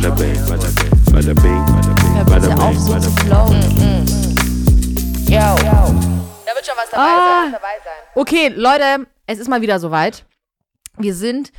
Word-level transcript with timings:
bada 0.00 0.14
bing, 0.14 0.36
bada 0.48 0.68
bing, 0.78 1.12
bada 1.12 1.34
bing, 1.34 1.66
bada 1.66 1.94
bing, 1.94 2.24
bada 2.26 2.48
bitte 2.48 2.62
auf, 2.62 2.70
bing, 2.70 2.78
so 2.80 2.98
zu 3.00 3.10
bing. 3.10 3.26
flowen. 3.26 3.62
Yo. 5.26 5.38
Da 6.46 6.54
wird 6.54 6.66
schon 6.66 6.76
was 6.76 6.90
dabei 6.90 7.02
Ah. 7.02 7.42
sein. 7.42 7.52
Dabei 7.52 7.76
sein. 7.84 8.02
Okay, 8.14 8.48
Leute, 8.54 9.06
es 9.26 9.38
ist 9.38 9.48
mal 9.48 9.60
wieder 9.60 9.80
soweit. 9.80 10.24
Wir 10.98 11.14
sind 11.14 11.52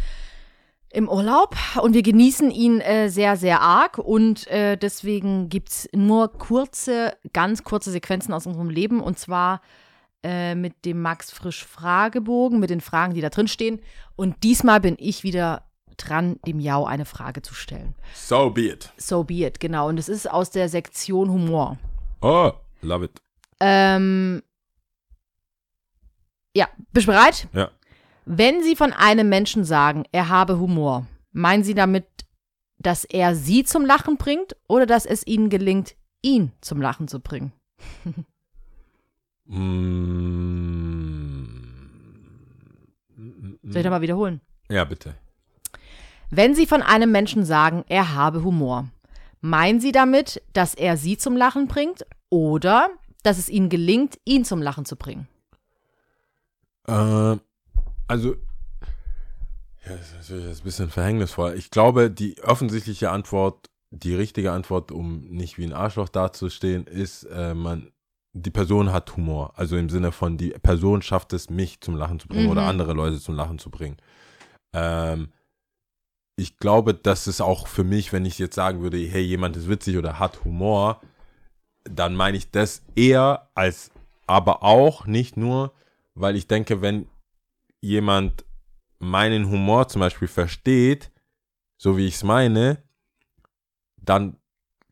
im 0.91 1.07
Urlaub 1.09 1.55
und 1.81 1.93
wir 1.93 2.01
genießen 2.01 2.49
ihn 2.49 2.79
äh, 2.81 3.09
sehr, 3.09 3.35
sehr 3.37 3.61
arg. 3.61 3.97
Und 3.97 4.47
äh, 4.47 4.77
deswegen 4.77 5.49
gibt 5.49 5.69
es 5.69 5.89
nur 5.93 6.31
kurze, 6.37 7.15
ganz 7.33 7.63
kurze 7.63 7.91
Sequenzen 7.91 8.33
aus 8.33 8.47
unserem 8.47 8.69
Leben. 8.69 9.01
Und 9.01 9.19
zwar 9.19 9.61
äh, 10.23 10.55
mit 10.55 10.85
dem 10.85 11.01
Max 11.01 11.31
Frisch 11.31 11.65
Fragebogen, 11.65 12.59
mit 12.59 12.69
den 12.69 12.81
Fragen, 12.81 13.13
die 13.13 13.21
da 13.21 13.29
drin 13.29 13.47
stehen. 13.47 13.81
Und 14.15 14.43
diesmal 14.43 14.79
bin 14.79 14.95
ich 14.97 15.23
wieder 15.23 15.63
dran, 15.99 16.39
dem 16.45 16.59
Jau 16.59 16.85
eine 16.85 17.05
Frage 17.05 17.41
zu 17.41 17.53
stellen. 17.53 17.95
So 18.13 18.49
be 18.49 18.69
it. 18.69 18.91
So 18.97 19.23
be 19.23 19.45
it, 19.45 19.59
genau. 19.59 19.87
Und 19.87 19.97
es 19.97 20.09
ist 20.09 20.29
aus 20.29 20.49
der 20.51 20.69
Sektion 20.69 21.29
Humor. 21.29 21.77
Oh, 22.21 22.51
love 22.81 23.05
it. 23.05 23.21
Ähm, 23.59 24.41
ja, 26.55 26.67
bist 26.91 27.07
du 27.07 27.11
bereit? 27.11 27.47
Ja. 27.53 27.71
Wenn 28.25 28.63
Sie 28.63 28.75
von 28.75 28.93
einem 28.93 29.29
Menschen 29.29 29.63
sagen, 29.63 30.05
er 30.11 30.29
habe 30.29 30.59
Humor, 30.59 31.07
meinen 31.31 31.63
Sie 31.63 31.73
damit, 31.73 32.05
dass 32.77 33.03
er 33.03 33.35
Sie 33.35 33.63
zum 33.63 33.85
Lachen 33.85 34.17
bringt 34.17 34.55
oder 34.67 34.85
dass 34.85 35.05
es 35.05 35.25
Ihnen 35.25 35.49
gelingt, 35.49 35.95
ihn 36.21 36.51
zum 36.61 36.81
Lachen 36.81 37.07
zu 37.07 37.19
bringen? 37.19 37.51
Mm. 39.45 39.99
Soll 43.63 43.77
ich 43.77 43.83
da 43.83 43.89
mal 43.89 44.01
wiederholen? 44.01 44.41
Ja, 44.69 44.83
bitte. 44.83 45.15
Wenn 46.29 46.55
Sie 46.55 46.65
von 46.67 46.81
einem 46.81 47.11
Menschen 47.11 47.43
sagen, 47.43 47.83
er 47.87 48.13
habe 48.13 48.43
Humor, 48.43 48.87
meinen 49.41 49.79
Sie 49.79 49.91
damit, 49.91 50.41
dass 50.53 50.75
er 50.75 50.97
Sie 50.97 51.17
zum 51.17 51.35
Lachen 51.35 51.67
bringt 51.67 52.05
oder 52.29 52.89
dass 53.23 53.37
es 53.37 53.49
Ihnen 53.49 53.69
gelingt, 53.69 54.17
ihn 54.25 54.45
zum 54.45 54.61
Lachen 54.61 54.85
zu 54.85 54.95
bringen? 54.95 55.27
Äh, 56.87 57.37
also, 58.07 58.35
ja, 59.85 59.95
das 59.95 60.29
ist 60.29 60.59
ein 60.61 60.63
bisschen 60.63 60.89
verhängnisvoll. 60.89 61.55
Ich 61.57 61.71
glaube, 61.71 62.11
die 62.11 62.41
offensichtliche 62.43 63.09
Antwort, 63.11 63.69
die 63.91 64.13
richtige 64.13 64.51
Antwort, 64.51 64.91
um 64.91 65.21
nicht 65.29 65.57
wie 65.57 65.65
ein 65.65 65.73
Arschloch 65.73 66.09
dazustehen, 66.09 66.85
ist, 66.85 67.23
äh, 67.23 67.55
man, 67.55 67.91
die 68.33 68.51
Person 68.51 68.91
hat 68.91 69.15
Humor. 69.15 69.53
Also 69.55 69.77
im 69.77 69.89
Sinne 69.89 70.11
von, 70.11 70.37
die 70.37 70.49
Person 70.49 71.01
schafft 71.01 71.33
es, 71.33 71.49
mich 71.49 71.81
zum 71.81 71.95
Lachen 71.95 72.19
zu 72.19 72.27
bringen 72.27 72.45
Mhm. 72.45 72.51
oder 72.51 72.67
andere 72.67 72.93
Leute 72.93 73.19
zum 73.19 73.35
Lachen 73.35 73.57
zu 73.57 73.71
bringen. 73.71 73.97
Ähm, 74.73 75.29
ich 76.39 76.57
glaube, 76.57 76.93
dass 76.93 77.27
es 77.27 77.41
auch 77.41 77.67
für 77.67 77.83
mich, 77.83 78.11
wenn 78.13 78.25
ich 78.25 78.39
jetzt 78.39 78.55
sagen 78.55 78.81
würde, 78.81 78.97
hey, 78.97 79.21
jemand 79.21 79.55
ist 79.57 79.69
witzig 79.69 79.97
oder 79.97 80.19
hat 80.19 80.43
Humor, 80.45 81.01
dann 81.83 82.15
meine 82.15 82.37
ich 82.37 82.51
das 82.51 82.83
eher 82.95 83.49
als, 83.55 83.91
aber 84.27 84.63
auch 84.63 85.05
nicht 85.05 85.37
nur, 85.37 85.73
weil 86.15 86.35
ich 86.35 86.47
denke, 86.47 86.81
wenn 86.81 87.07
jemand 87.81 88.45
meinen 88.99 89.49
Humor 89.49 89.87
zum 89.87 90.01
Beispiel 90.01 90.27
versteht, 90.27 91.11
so 91.77 91.97
wie 91.97 92.07
ich 92.07 92.15
es 92.15 92.23
meine, 92.23 92.83
dann 93.97 94.35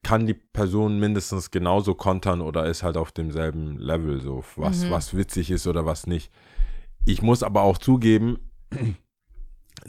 kann 0.03 0.25
die 0.25 0.34
Person 0.36 1.00
mindestens 1.00 1.52
genauso 1.52 1.94
kontern 1.95 2.40
oder 2.42 2.66
ist 2.68 2.84
halt 2.84 2.95
auf 2.95 3.12
demselben 3.12 3.78
Level, 3.78 4.22
so 4.22 4.44
was, 4.56 4.86
Mhm. 4.86 4.92
was 4.92 5.16
witzig 5.18 5.52
ist 5.52 5.68
oder 5.68 5.86
was 5.86 6.08
nicht. 6.08 6.31
Ich 7.06 7.22
muss 7.22 7.44
aber 7.44 7.62
auch 7.64 7.78
zugeben, 7.78 8.40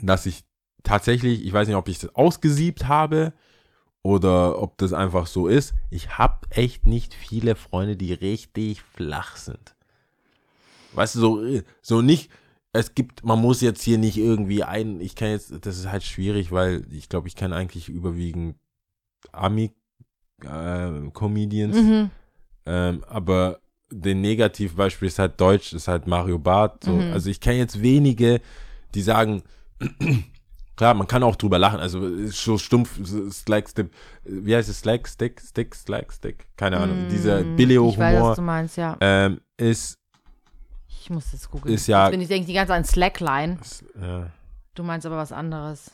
dass 0.01 0.25
ich 0.25 0.43
tatsächlich, 0.83 1.45
ich 1.45 1.53
weiß 1.53 1.67
nicht, 1.67 1.77
ob 1.77 1.87
ich 1.89 1.99
das 1.99 2.15
ausgesiebt 2.15 2.87
habe 2.87 3.33
oder 4.01 4.61
ob 4.61 4.77
das 4.77 4.93
einfach 4.93 5.27
so 5.27 5.47
ist. 5.47 5.73
Ich 5.89 6.17
habe 6.17 6.47
echt 6.51 6.85
nicht 6.87 7.13
viele 7.13 7.55
Freunde, 7.55 7.95
die 7.97 8.13
richtig 8.13 8.81
flach 8.81 9.35
sind. 9.37 9.75
Weißt 10.93 11.15
du, 11.15 11.19
so, 11.19 11.43
so 11.81 12.01
nicht, 12.01 12.31
es 12.71 12.95
gibt, 12.95 13.23
man 13.23 13.39
muss 13.39 13.61
jetzt 13.61 13.81
hier 13.83 13.97
nicht 13.97 14.17
irgendwie 14.17 14.63
ein, 14.63 15.01
ich 15.01 15.15
kann 15.15 15.29
jetzt, 15.29 15.53
das 15.65 15.77
ist 15.77 15.91
halt 15.91 16.03
schwierig, 16.03 16.51
weil 16.51 16.85
ich 16.91 17.09
glaube, 17.09 17.27
ich 17.27 17.35
kenne 17.35 17.55
eigentlich 17.55 17.89
überwiegend 17.89 18.55
Ami-Comedians, 20.41 21.75
Mhm. 21.75 22.09
ähm, 22.65 23.03
aber 23.07 23.59
den 23.91 24.21
Negativbeispiel 24.21 25.07
ist 25.07 25.19
halt 25.19 25.41
Deutsch, 25.41 25.73
ist 25.73 25.87
halt 25.87 26.05
Mario 26.07 26.37
Barth. 26.37 26.83
So. 26.83 26.93
Mhm. 26.93 27.11
Also 27.11 27.29
ich 27.29 27.39
kenne 27.41 27.57
jetzt 27.57 27.81
wenige, 27.81 28.39
die 28.93 29.01
sagen, 29.01 29.41
klar, 30.79 30.93
man 30.93 31.07
kann 31.07 31.23
auch 31.23 31.35
drüber 31.35 31.59
lachen, 31.59 31.81
also 31.81 32.25
so 32.27 32.57
stumpf, 32.57 32.97
so 33.03 33.29
Slagstick, 33.29 33.91
wie 34.23 34.55
heißt 34.55 34.69
es, 34.69 34.79
Slagstick, 34.79 35.41
Stick, 35.41 35.75
Slagstick, 35.75 36.47
keine 36.55 36.77
Ahnung, 36.77 37.09
dieser 37.09 37.43
Mm, 37.43 37.59
Ich 37.59 37.97
weiß, 37.97 38.21
was 38.21 38.37
du 38.37 38.41
meinst, 38.41 38.77
ja. 38.77 38.95
ähm, 39.01 39.41
ist, 39.57 39.95
Ich 40.87 41.09
muss 41.09 41.31
das 41.31 41.49
googeln. 41.49 41.75
ist 41.75 41.87
ja- 41.87 42.05
Jetzt 42.05 42.11
bin 42.11 42.21
ich 42.21 42.29
denke 42.29 42.47
die 42.47 42.53
ganze 42.53 42.69
Zeit 42.69 42.77
an 42.77 42.85
Slackline. 42.85 43.57
ja, 44.01 44.31
Du 44.75 44.83
meinst 44.83 45.05
aber 45.05 45.17
was 45.17 45.33
anderes. 45.33 45.91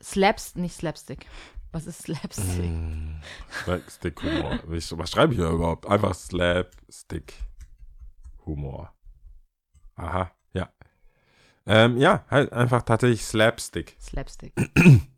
Slaps, 0.00 0.54
nicht 0.54 0.76
Slapstick. 0.76 1.26
Was 1.72 1.88
ist 1.88 2.04
Slapstick? 2.04 2.70
Mm, 2.70 3.16
Slapstick-Humor. 3.64 4.60
Ich- 4.72 4.92
Was 4.98 5.10
schreibe 5.10 5.34
ich 5.34 5.40
da 5.40 5.50
überhaupt? 5.50 5.84
Einfach 5.88 6.14
Slapstick-Humor. 6.14 8.92
Aha, 9.96 10.18
ja. 10.20 10.30
Ähm, 11.68 11.98
ja, 11.98 12.24
halt 12.30 12.52
einfach 12.52 12.82
tatsächlich 12.82 13.24
Slapstick. 13.24 13.96
Slapstick. 14.00 14.52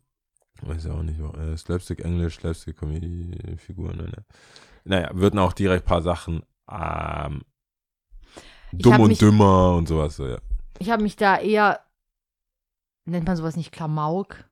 Weiß 0.61 0.83
ja 0.85 0.93
auch 0.93 1.01
nicht, 1.01 1.19
äh, 1.19 1.57
Slapstick 1.57 2.03
Englisch, 2.05 2.35
Slapstick 2.39 2.77
Comedy, 2.77 3.57
Figuren, 3.57 3.97
ne, 3.97 4.03
ne. 4.03 4.25
Naja, 4.83 5.09
würden 5.13 5.39
auch 5.39 5.53
direkt 5.53 5.85
ein 5.85 5.87
paar 5.87 6.01
Sachen 6.01 6.43
ähm, 6.69 7.41
dumm 8.71 8.99
und 8.99 9.07
mich- 9.07 9.17
dümmer 9.19 9.75
und 9.75 9.87
sowas, 9.87 10.15
so, 10.17 10.27
ja. 10.27 10.37
Ich 10.79 10.89
habe 10.89 11.03
mich 11.03 11.15
da 11.15 11.39
eher, 11.39 11.79
nennt 13.05 13.25
man 13.27 13.37
sowas 13.37 13.55
nicht 13.55 13.71
Klamauk? 13.71 14.45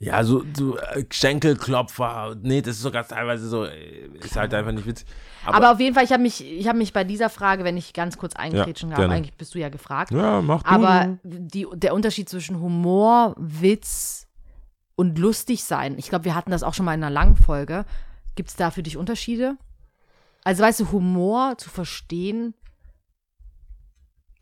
Ja, 0.00 0.22
so, 0.24 0.44
so 0.56 0.76
äh, 0.76 1.04
Schenkelklopfer, 1.10 2.36
nee, 2.42 2.60
das 2.60 2.76
ist 2.76 2.82
sogar 2.82 3.06
teilweise 3.06 3.48
so, 3.48 3.64
äh, 3.64 4.08
ist 4.18 4.36
halt 4.36 4.52
einfach 4.52 4.72
nicht 4.72 4.86
witzig. 4.86 5.06
Aber, 5.46 5.72
auf 5.72 5.80
jeden 5.80 5.94
Fall, 5.94 6.04
ich 6.04 6.12
habe 6.12 6.22
mich, 6.22 6.44
ich 6.44 6.66
habe 6.68 6.78
mich 6.78 6.92
bei 6.92 7.04
dieser 7.04 7.30
Frage, 7.30 7.64
wenn 7.64 7.76
ich 7.76 7.92
ganz 7.92 8.18
kurz 8.18 8.34
eingrätschen 8.34 8.90
Ja, 8.90 8.96
darf, 8.96 9.10
eigentlich 9.10 9.34
bist 9.34 9.54
du 9.54 9.58
ja 9.58 9.68
gefragt. 9.68 10.10
ja, 10.10 10.42
mach 10.42 10.62
du. 10.62 10.68
Aber 10.68 11.18
die, 11.22 11.66
der 11.74 11.94
Unterschied 11.94 12.28
zwischen 12.28 12.60
Humor, 12.60 13.34
Witz 13.38 14.26
und 14.96 15.18
lustig 15.18 15.64
sein, 15.64 15.96
ich 15.98 16.08
glaube, 16.08 16.24
wir 16.24 16.34
hatten 16.34 16.50
das 16.50 16.62
auch 16.64 16.74
schon 16.74 16.84
mal 16.86 16.94
in 16.94 17.02
einer 17.02 17.12
langen 17.14 17.36
Folge. 17.36 17.84
Gibt 18.34 18.50
es 18.50 18.56
da 18.56 18.70
für 18.70 18.82
dich 18.82 18.96
Unterschiede? 18.96 19.56
Also 20.42 20.62
weißt 20.62 20.80
du, 20.80 20.92
Humor 20.92 21.56
zu 21.56 21.70
verstehen 21.70 22.54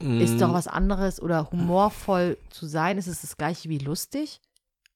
ist 0.01 0.37
Mm. 0.37 0.39
doch 0.41 0.53
was 0.53 0.67
anderes 0.67 1.23
oder 1.23 1.49
humorvoll 1.53 2.37
zu 2.51 2.67
sein, 2.67 2.99
ist 2.99 3.07
es 3.07 3.21
das 3.21 3.37
gleiche 3.37 3.69
wie 3.69 3.79
lustig 3.79 4.41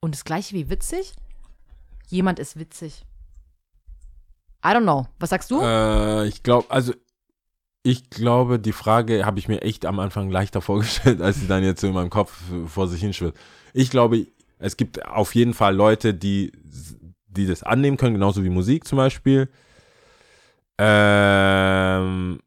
und 0.06 0.14
das 0.14 0.24
gleiche 0.24 0.54
wie 0.54 0.70
witzig? 0.70 1.12
Jemand 2.08 2.38
ist 2.38 2.56
witzig. 2.58 3.04
I 4.64 4.68
don't 4.68 4.82
know. 4.84 5.08
Was 5.18 5.30
sagst 5.30 5.50
du? 5.50 5.60
Äh, 5.60 6.28
ich 6.28 6.44
glaube, 6.44 6.70
also 6.70 6.94
ich 7.82 8.08
glaube, 8.08 8.60
die 8.60 8.72
Frage 8.72 9.26
habe 9.26 9.40
ich 9.40 9.48
mir 9.48 9.62
echt 9.62 9.84
am 9.84 9.98
Anfang 9.98 10.30
leichter 10.30 10.60
vorgestellt, 10.70 11.20
als 11.20 11.40
sie 11.40 11.48
dann 11.48 11.64
jetzt 11.64 11.80
so 11.80 11.88
in 11.88 11.92
meinem 11.94 12.10
Kopf 12.10 12.40
vor 12.68 12.86
sich 12.86 13.00
hinschwirrt. 13.00 13.36
Ich 13.74 13.90
glaube, 13.90 14.28
es 14.60 14.76
gibt 14.76 15.04
auf 15.06 15.34
jeden 15.34 15.54
Fall 15.54 15.74
Leute, 15.74 16.14
die, 16.14 16.52
die 17.26 17.46
das 17.46 17.64
annehmen 17.64 17.96
können, 17.96 18.14
genauso 18.14 18.44
wie 18.44 18.48
Musik 18.48 18.86
zum 18.86 18.96
Beispiel. 18.98 19.48
Ähm, 20.78 22.40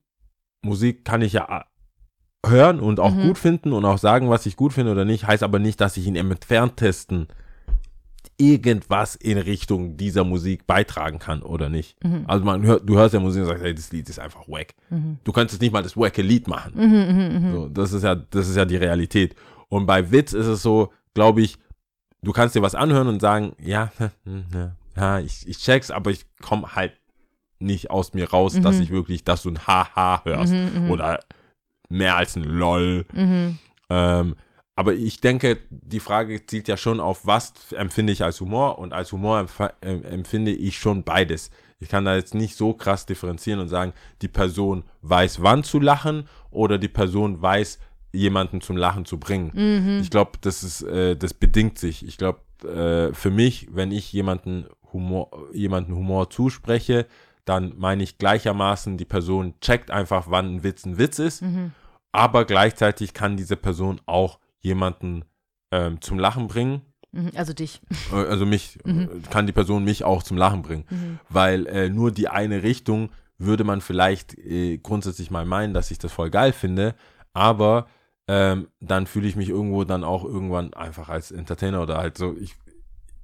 Musik 0.62 1.04
kann 1.04 1.22
ich 1.22 1.34
ja 1.34 1.66
hören 2.46 2.80
und 2.80 3.02
auch 3.02 3.14
Mhm. 3.14 3.22
gut 3.24 3.38
finden 3.38 3.74
und 3.74 3.84
auch 3.84 3.98
sagen, 3.98 4.30
was 4.30 4.46
ich 4.46 4.56
gut 4.56 4.72
finde 4.72 4.94
oder 4.94 5.04
nicht, 5.04 5.28
heißt 5.28 5.44
aber 5.44 5.60
nicht, 5.60 5.82
dass 5.82 5.98
ich 5.98 6.08
ihn 6.08 6.16
im 6.16 6.32
entferntesten 6.32 7.28
irgendwas 8.40 9.16
in 9.16 9.38
Richtung 9.38 9.98
dieser 9.98 10.24
Musik 10.24 10.66
beitragen 10.66 11.20
kann 11.20 11.42
oder 11.44 11.68
nicht. 11.70 12.02
Mhm. 12.04 12.24
Also 12.28 12.46
man 12.46 12.64
hört, 12.64 12.88
du 12.90 12.96
hörst 12.98 13.14
ja 13.14 13.20
Musik 13.20 13.42
und 13.42 13.48
sagst, 13.50 13.64
hey, 13.64 13.76
das 13.76 13.92
Lied 13.92 14.08
ist 14.10 14.20
einfach 14.20 14.48
wack. 14.48 14.74
Mhm. 14.90 15.18
Du 15.24 15.32
könntest 15.32 15.62
nicht 15.62 15.72
mal 15.74 15.84
das 15.84 15.98
wacke 15.98 16.22
Lied 16.22 16.48
machen. 16.48 16.74
Mhm, 16.76 16.84
mhm, 16.88 17.48
mhm. 17.48 17.52
So, 17.52 17.68
das 17.70 17.92
ist 17.94 18.04
ja, 18.04 18.16
das 18.16 18.48
ist 18.48 18.56
ja 18.56 18.66
die 18.66 18.78
Realität. 18.78 19.36
Und 19.68 19.86
bei 19.86 20.10
Witz 20.12 20.34
ist 20.34 20.46
es 20.48 20.62
so, 20.64 20.92
glaube 21.14 21.42
ich, 21.42 21.58
du 22.24 22.32
kannst 22.32 22.56
dir 22.56 22.62
was 22.62 22.76
anhören 22.76 23.08
und 23.08 23.20
sagen, 23.20 23.54
ja, 23.62 23.92
ja, 24.96 25.20
ich, 25.20 25.48
ich 25.48 25.58
check's, 25.60 25.92
aber 25.92 26.12
ich 26.12 26.26
komme 26.42 26.76
halt 26.76 26.94
nicht 27.60 27.92
aus 27.92 28.14
mir 28.14 28.30
raus, 28.30 28.58
dass 28.62 28.78
Mhm. 28.78 28.82
ich 28.84 28.90
wirklich, 28.90 29.24
dass 29.26 29.44
du 29.44 29.50
ein 29.50 29.68
Haha 29.68 30.22
hörst 30.24 30.54
Mhm, 30.54 30.86
mhm. 30.86 30.92
oder 30.92 31.20
mehr 31.90 32.16
als 32.16 32.38
ein 32.38 32.44
LOL. 32.44 33.06
Mhm. 33.14 33.58
Ähm, 33.90 34.36
aber 34.80 34.94
ich 34.94 35.20
denke, 35.20 35.58
die 35.70 36.00
Frage 36.00 36.46
zielt 36.46 36.70
ja 36.70 36.78
schon 36.78 37.02
auf, 37.02 37.26
was 37.26 37.52
empfinde 37.74 38.14
ich 38.14 38.24
als 38.24 38.40
Humor 38.40 38.80
und 38.80 38.94
als 38.94 39.12
Humor 39.12 39.38
empf 39.40 39.60
empfinde 39.82 40.52
ich 40.52 40.78
schon 40.78 41.04
beides. 41.04 41.52
Ich 41.80 41.90
kann 41.90 42.06
da 42.06 42.16
jetzt 42.16 42.34
nicht 42.34 42.56
so 42.56 42.74
krass 42.74 43.06
differenzieren 43.06 43.60
und 43.60 43.68
sagen, 43.68 43.92
die 44.22 44.30
Person 44.30 44.84
weiß, 45.02 45.42
wann 45.44 45.66
zu 45.66 45.82
lachen 45.82 46.30
oder 46.50 46.78
die 46.78 46.88
Person 46.88 47.42
weiß, 47.42 47.80
jemanden 48.14 48.62
zum 48.62 48.78
Lachen 48.78 49.04
zu 49.04 49.20
bringen. 49.20 49.52
Mhm. 49.54 50.00
Ich 50.02 50.10
glaube, 50.12 50.32
das 50.40 50.64
ist, 50.64 50.84
äh, 50.84 51.18
das 51.18 51.34
bedingt 51.34 51.78
sich. 51.78 52.08
Ich 52.08 52.18
glaube, 52.18 52.40
äh, 52.64 53.14
für 53.14 53.32
mich, 53.32 53.68
wenn 53.72 53.92
ich 53.92 54.14
jemanden 54.14 54.66
Humor, 54.94 55.30
jemanden 55.52 55.94
Humor 55.94 56.30
zuspreche, 56.30 57.06
dann 57.44 57.74
meine 57.78 58.04
ich 58.04 58.18
gleichermaßen, 58.18 58.96
die 58.96 59.04
Person 59.04 59.56
checkt 59.60 59.92
einfach, 59.92 60.28
wann 60.30 60.56
ein 60.56 60.64
Witz 60.64 60.86
ein 60.86 60.98
Witz 60.98 61.20
ist, 61.20 61.42
Mhm. 61.42 61.74
aber 62.14 62.46
gleichzeitig 62.46 63.14
kann 63.14 63.36
diese 63.36 63.58
Person 63.58 64.00
auch 64.06 64.40
jemanden 64.62 65.26
ähm, 65.72 66.02
zum 66.02 66.20
Lachen 66.20 66.48
bringen. 66.48 66.82
Mhm. 67.12 67.32
Also 67.36 67.54
dich. 67.54 67.82
Äh, 68.12 68.16
Also 68.16 68.46
mich, 68.46 68.78
Mhm. 68.86 69.02
äh, 69.02 69.30
kann 69.30 69.48
die 69.48 69.54
Person 69.54 69.84
mich 69.84 70.04
auch 70.04 70.24
zum 70.24 70.38
Lachen 70.38 70.62
bringen. 70.62 71.20
Weil 71.30 71.66
äh, 71.68 71.90
nur 71.90 72.12
die 72.12 72.28
eine 72.28 72.64
Richtung 72.64 73.10
würde 73.38 73.64
man 73.64 73.82
vielleicht 73.82 74.38
äh, 74.38 74.78
grundsätzlich 74.78 75.32
mal 75.32 75.46
meinen, 75.46 75.74
dass 75.74 75.92
ich 75.92 75.98
das 75.98 76.12
voll 76.12 76.30
geil 76.30 76.52
finde, 76.52 76.94
aber 77.34 77.88
ähm, 78.28 78.68
dann 78.82 79.08
fühle 79.08 79.28
ich 79.28 79.36
mich 79.38 79.50
irgendwo 79.50 79.86
dann 79.86 80.04
auch 80.04 80.24
irgendwann 80.26 80.74
einfach 80.74 81.08
als 81.10 81.32
Entertainer 81.32 81.82
oder 81.82 81.98
halt 81.98 82.18
so, 82.18 82.36
ich, 82.40 82.56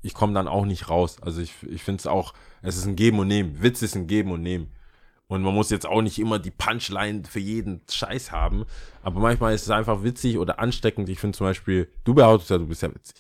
ich 0.02 0.14
komme 0.14 0.34
dann 0.34 0.48
auch 0.48 0.66
nicht 0.66 0.90
raus. 0.90 1.18
Also 1.22 1.42
ich, 1.42 1.54
ich 1.70 1.84
finde 1.84 2.00
es 2.00 2.08
auch, 2.08 2.34
es 2.62 2.78
ist 2.78 2.86
ein 2.86 2.96
Geben 2.96 3.20
und 3.20 3.28
Nehmen. 3.28 3.62
Witz 3.62 3.82
ist 3.82 3.96
ein 3.96 4.08
Geben 4.08 4.32
und 4.32 4.42
Nehmen. 4.42 4.72
Und 5.28 5.42
man 5.42 5.54
muss 5.54 5.72
jetzt 5.72 5.88
auch 5.88 6.02
nicht 6.02 6.20
immer 6.20 6.38
die 6.38 6.52
Punchline 6.52 7.24
für 7.28 7.40
jeden 7.40 7.82
Scheiß 7.90 8.32
haben. 8.32 8.66
Aber 9.02 9.20
manchmal 9.20 9.56
ist 9.56 9.64
es 9.64 9.70
einfach 9.72 10.04
witzig 10.04 10.38
oder 10.38 10.60
ansteckend. 10.60 11.10
Ich 11.10 11.20
finde 11.20 11.38
zum 11.38 11.48
Beispiel, 11.48 11.90
du 12.04 12.14
behauptest 12.14 12.52
ja, 12.52 12.58
du 12.58 12.68
bist 12.68 12.84
ja 12.84 12.94
witzig. 12.94 13.16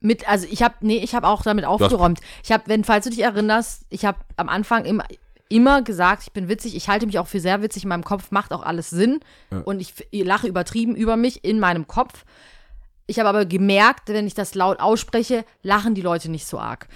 Mit, 0.00 0.26
also 0.26 0.46
ich 0.50 0.62
habe, 0.62 0.76
nee, 0.80 0.96
ich 0.98 1.14
habe 1.14 1.28
auch 1.28 1.42
damit 1.42 1.66
aufgeräumt. 1.66 2.20
Ich 2.42 2.52
habe, 2.52 2.62
wenn, 2.66 2.84
falls 2.84 3.04
du 3.04 3.10
dich 3.10 3.20
erinnerst, 3.20 3.84
ich 3.90 4.06
habe 4.06 4.18
am 4.36 4.48
Anfang 4.48 4.86
immer, 4.86 5.04
immer 5.50 5.82
gesagt, 5.82 6.22
ich 6.22 6.32
bin 6.32 6.48
witzig, 6.48 6.74
ich 6.74 6.88
halte 6.88 7.04
mich 7.04 7.18
auch 7.18 7.26
für 7.26 7.40
sehr 7.40 7.60
witzig, 7.60 7.82
in 7.82 7.90
meinem 7.90 8.04
Kopf 8.04 8.30
macht 8.30 8.52
auch 8.52 8.62
alles 8.62 8.88
Sinn 8.88 9.20
und 9.64 9.80
ich, 9.80 9.92
ich 10.10 10.24
lache 10.24 10.46
übertrieben 10.46 10.94
über 10.94 11.16
mich 11.16 11.44
in 11.44 11.60
meinem 11.60 11.86
Kopf. 11.86 12.24
Ich 13.06 13.18
habe 13.18 13.28
aber 13.28 13.44
gemerkt, 13.44 14.08
wenn 14.08 14.28
ich 14.28 14.34
das 14.34 14.54
laut 14.54 14.78
ausspreche, 14.78 15.44
lachen 15.62 15.96
die 15.96 16.00
Leute 16.00 16.30
nicht 16.30 16.46
so 16.46 16.60
arg. 16.60 16.86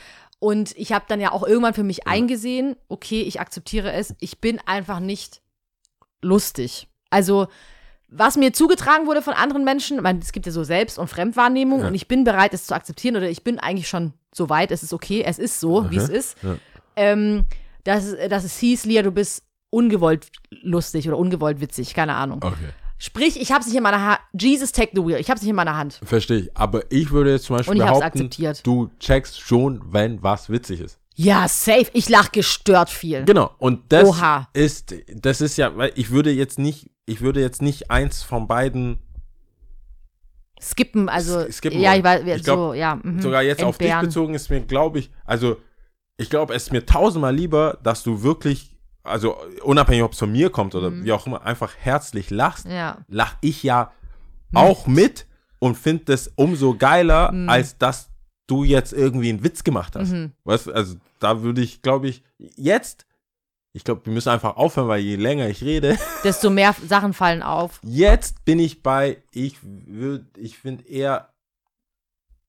Und 0.45 0.77
ich 0.77 0.93
habe 0.93 1.07
dann 1.09 1.21
ja 1.21 1.33
auch 1.33 1.43
irgendwann 1.47 1.73
für 1.73 1.85
mich 1.85 2.07
eingesehen, 2.07 2.77
okay, 2.89 3.23
ich 3.23 3.41
akzeptiere 3.41 3.93
es, 3.93 4.15
ich 4.21 4.41
bin 4.43 4.61
einfach 4.67 5.01
nicht 5.01 5.41
lustig. 6.21 6.89
Also, 7.09 7.47
was 8.09 8.37
mir 8.37 8.53
zugetragen 8.53 9.07
wurde 9.07 9.23
von 9.23 9.33
anderen 9.35 9.65
Menschen, 9.65 9.97
ich 9.97 10.03
meine, 10.03 10.19
es 10.21 10.33
gibt 10.33 10.45
ja 10.47 10.53
so 10.53 10.63
Selbst- 10.63 10.99
und 10.99 11.09
Fremdwahrnehmung 11.09 11.81
Ja. 11.81 11.87
und 11.89 11.95
ich 11.95 12.09
bin 12.09 12.25
bereit, 12.25 12.53
es 12.53 12.67
zu 12.67 12.75
akzeptieren 12.75 13.17
oder 13.17 13.29
ich 13.31 13.43
bin 13.43 13.59
eigentlich 13.59 13.89
schon 13.89 14.13
so 14.35 14.49
weit, 14.51 14.71
es 14.71 14.83
ist 14.83 14.93
okay, 14.93 15.23
es 15.27 15.39
ist 15.39 15.61
so, 15.61 15.91
wie 15.91 15.97
es 15.97 16.09
ist. 16.11 16.37
Ja. 16.43 16.57
Ähm, 16.97 17.45
dass, 17.85 18.05
es- 18.05 18.29
dass 18.29 18.45
es 18.45 18.59
hieß, 18.59 18.85
Lia, 18.85 19.03
du 19.03 19.13
bist 19.13 19.45
ungewollt 19.71 20.31
lustig 20.51 21.09
oder 21.09 21.19
ungewollt 21.19 21.61
witzig, 21.61 21.95
keine 21.95 22.15
Ahnung. 22.17 22.41
Okay. 22.45 22.69
Sprich, 23.05 23.39
ich 23.39 23.53
habe 23.53 23.61
es 23.61 23.67
nicht 23.67 23.77
in 23.77 23.83
meiner 23.83 24.01
Hand. 24.03 24.21
Jesus, 24.33 24.73
take 24.73 24.93
the 24.95 25.03
wheel. 25.05 25.19
Ich 25.21 25.29
habe 25.29 25.37
es 25.37 25.43
nicht 25.43 25.51
in 25.51 25.57
meiner 25.57 25.77
Hand. 25.77 26.01
Verstehe 26.03 26.39
ich. 26.39 26.57
Aber 26.57 26.91
ich 26.91 27.11
würde 27.11 27.33
jetzt 27.33 27.45
zum 27.45 27.57
Beispiel 27.59 27.77
behaupten, 27.77 28.03
akzeptiert. 28.03 28.67
du 28.67 28.89
checkst 28.99 29.41
schon, 29.41 29.83
wenn 29.93 30.23
was 30.23 30.49
witzig 30.49 30.81
ist. 30.81 30.99
Ja, 31.15 31.47
safe. 31.47 31.87
Ich 31.93 32.09
lach 32.09 32.33
gestört 32.33 32.89
viel. 32.89 33.25
Genau. 33.27 33.51
Und 33.59 33.93
das 33.93 34.09
Oha. 34.09 34.49
ist, 34.55 34.95
das 35.15 35.43
ist 35.43 35.59
ja, 35.59 35.77
weil 35.77 35.93
ich 35.97 36.11
würde 36.13 36.31
jetzt 36.31 36.59
nicht, 36.59 36.91
ich 37.05 37.21
würde 37.21 37.41
jetzt 37.43 37.61
nicht 37.61 37.91
eins 37.91 38.23
von 38.23 38.49
beiden, 38.49 38.99
Skippen, 40.61 41.09
also. 41.09 41.41
Sk- 41.41 41.53
skippen 41.53 41.81
ja, 41.81 41.95
ich 41.95 42.03
war 42.05 42.23
Ich 42.27 42.43
so, 42.45 42.55
glaub, 42.55 42.75
ja. 42.75 42.97
mhm. 43.03 43.21
sogar 43.21 43.43
jetzt 43.43 43.63
auf 43.63 43.77
dich 43.77 43.89
Entbehren. 43.89 44.07
bezogen, 44.07 44.35
ist 44.35 44.49
mir, 44.51 44.61
glaube 44.63 44.99
ich, 45.01 45.11
also 45.25 45.57
ich 46.17 46.31
glaube, 46.31 46.55
es 46.55 46.65
ist 46.65 46.73
mir 46.73 46.87
tausendmal 46.87 47.35
lieber, 47.35 47.79
dass 47.83 48.03
du 48.03 48.23
wirklich, 48.23 48.74
also 49.05 49.37
unabhängig, 49.63 50.03
ob 50.03 50.13
es 50.13 50.19
von 50.19 50.33
mir 50.33 50.51
kommt 50.51 50.75
oder 50.75 50.91
Mhm. 50.91 51.05
wie 51.05 51.13
auch 51.13 51.27
immer, 51.27 51.43
einfach 51.45 51.75
herzlich 51.79 52.31
lachst, 52.31 52.67
Ja. 52.67 52.99
lach 53.09 53.37
ich 53.43 53.63
ja 53.63 53.93
auch 54.55 54.87
mit 54.87 55.27
und 55.59 55.77
finde 55.77 56.05
das 56.07 56.33
umso 56.37 56.75
geiler, 56.77 57.31
Mhm. 57.33 57.49
als 57.49 57.79
dass 57.79 58.11
du 58.47 58.65
jetzt 58.65 58.93
irgendwie 58.93 59.31
einen 59.31 59.43
Witz 59.45 59.63
gemacht 59.65 59.95
hast. 59.97 60.11
Mhm. 60.13 60.33
Weißt 60.45 60.67
du, 60.67 60.73
also 60.73 60.97
da 61.19 61.43
würde 61.43 61.61
ich, 61.63 61.81
glaube 61.83 62.09
ich, 62.09 62.23
jetzt, 62.39 63.07
ich 63.73 63.85
glaube, 63.85 64.05
wir 64.07 64.13
müssen 64.13 64.29
einfach 64.29 64.57
aufhören, 64.57 64.89
weil 64.89 65.01
je 65.01 65.17
länger 65.17 65.49
ich 65.49 65.63
rede, 65.63 65.97
Desto 66.25 66.51
mehr 66.51 66.75
Sachen 66.87 67.13
fallen 67.15 67.43
auf. 67.43 67.81
jetzt 67.83 68.45
bin 68.45 68.59
ich 68.59 68.83
bei, 68.83 69.23
ich 69.33 69.59
würde, 69.63 70.27
ich 70.37 70.59
finde 70.59 70.85
eher, 70.87 71.31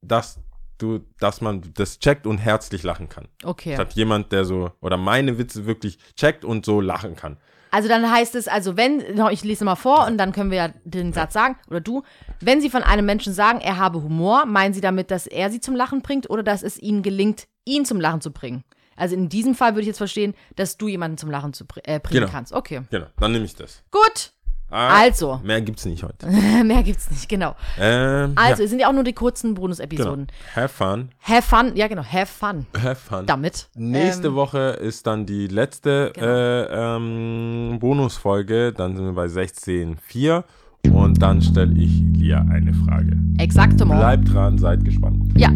dass 0.01 0.40
du, 0.77 1.00
dass 1.19 1.42
man 1.42 1.62
das 1.74 2.00
checkt 2.00 2.27
und 2.27 2.38
herzlich 2.38 2.83
lachen 2.83 3.10
kann. 3.10 3.27
Okay. 3.44 3.74
Statt 3.75 3.94
jemand, 3.94 4.31
der 4.31 4.45
so, 4.45 4.72
oder 4.81 4.98
meine 4.98 5.38
Witze 5.38 5.66
wirklich 5.66 5.98
checkt 6.16 6.45
und 6.45 6.66
so 6.66 6.81
lachen 6.81 7.16
kann. 7.16 7.38
Also 7.72 7.89
dann 7.89 8.10
heißt 8.10 8.36
es, 8.36 8.48
also 8.48 8.77
wenn, 8.77 9.04
ich 9.31 9.44
lese 9.44 9.66
mal 9.66 9.75
vor 9.75 10.07
und 10.07 10.18
dann 10.18 10.31
können 10.31 10.50
wir 10.50 10.57
ja 10.57 10.69
den 10.86 11.12
Satz 11.12 11.33
sagen, 11.33 11.57
oder 11.68 11.81
du, 11.81 12.04
wenn 12.39 12.62
Sie 12.62 12.69
von 12.69 12.83
einem 12.83 13.06
Menschen 13.06 13.33
sagen, 13.33 13.60
er 13.60 13.77
habe 13.77 14.01
Humor, 14.01 14.45
meinen 14.45 14.74
Sie 14.74 14.80
damit, 14.80 15.12
dass 15.12 15.27
er 15.27 15.50
Sie 15.51 15.60
zum 15.60 15.75
Lachen 15.75 16.01
bringt 16.01 16.30
oder 16.30 16.42
dass 16.42 16.63
es 16.63 16.77
Ihnen 16.81 17.04
gelingt, 17.04 17.48
ihn 17.66 17.83
zum 17.83 18.00
Lachen 18.00 18.22
zu 18.22 18.31
bringen? 18.31 18.63
Also 18.95 19.16
in 19.16 19.27
diesem 19.27 19.56
Fall 19.56 19.72
würde 19.74 19.81
ich 19.81 19.88
jetzt 19.88 19.98
verstehen, 19.98 20.36
dass 20.56 20.77
du 20.77 20.88
jemanden 20.88 21.18
zum 21.18 21.30
Lachen 21.30 21.51
zu, 21.51 21.66
äh, 21.83 22.00
bringen 22.00 22.22
Genau. 22.22 22.31
kannst. 22.31 22.54
Okay. 22.54 22.83
Genau, 22.92 23.07
dann 23.19 23.33
nehme 23.33 23.44
ich 23.44 23.56
das. 23.56 23.83
Gut. 23.92 24.31
Ah, 24.72 25.00
Also. 25.02 25.40
Mehr 25.44 25.62
gibt's 25.62 25.86
nicht 25.86 26.04
heute. 26.04 26.28
Mehr 26.66 26.84
gibt's 26.84 27.10
nicht, 27.12 27.30
genau. 27.30 27.56
Ähm, 27.80 28.34
Also, 28.36 28.62
ja, 28.62 28.64
es 28.66 28.70
sind 28.70 28.80
ja 28.80 28.90
auch 28.90 28.94
nur 28.94 29.04
die 29.04 29.14
kurzen 29.14 29.50
genau. 29.50 29.62
Bonus-Episoden. 29.62 30.28
Have 30.56 30.70
fun. 30.70 31.10
Have 31.22 31.42
fun, 31.44 31.72
ja 31.76 31.88
genau, 31.88 32.04
have 32.04 32.26
fun 32.26 32.66
Have 32.82 32.96
fun. 32.96 33.26
damit. 33.26 33.68
Nächste 33.76 34.30
Ähm, 34.30 34.36
Woche 34.36 34.60
ist 34.82 35.06
dann 35.08 35.26
die 35.26 35.48
letzte 35.48 36.12
Genau. 36.14 36.28
äh, 36.28 36.96
ähm, 36.98 37.78
Bonusfolge. 37.80 38.74
Dann 38.74 38.96
sind 38.96 39.06
wir 39.06 39.14
bei 39.14 39.28
16.4 39.28 40.44
und 40.92 41.22
dann 41.22 41.42
stelle 41.42 41.74
ich 41.80 41.92
Lia 42.16 42.40
eine 42.52 42.74
Frage. 42.74 43.18
Exaktement. 43.38 44.00
Bleibt 44.00 44.34
dran, 44.34 44.58
seid 44.58 44.84
gespannt. 44.84 45.24
Ja. 45.38 45.50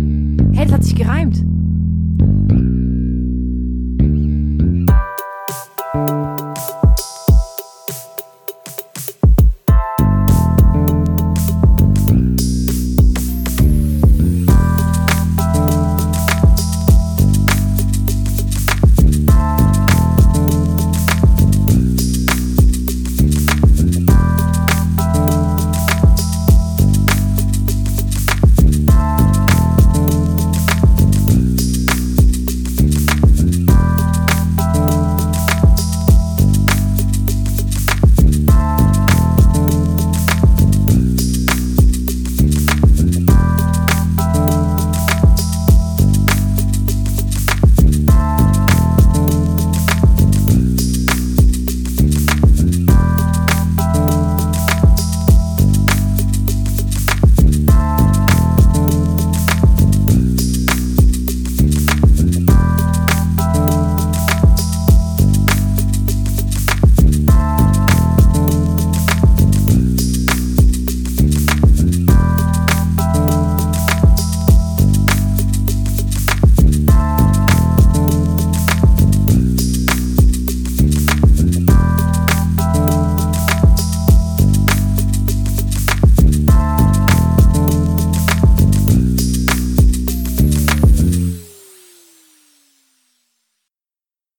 Hey, 0.53 0.65
das 0.65 0.73
hat 0.73 0.83
sich 0.83 0.95
gereimt. 0.95 1.37